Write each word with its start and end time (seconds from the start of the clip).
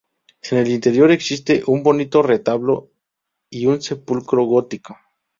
En 0.49 0.57
el 0.57 0.67
interior 0.69 1.11
existen 1.11 1.61
un 1.67 1.83
bonito 1.83 2.23
retablo 2.23 2.89
y 3.51 3.67
un 3.67 3.83
sepulcro 3.83 4.45
gótico. 4.45 4.97